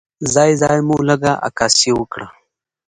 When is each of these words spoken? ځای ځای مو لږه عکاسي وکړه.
ځای 0.33 0.51
ځای 0.61 0.77
مو 0.87 0.95
لږه 1.07 1.33
عکاسي 1.47 1.91
وکړه. 1.95 2.27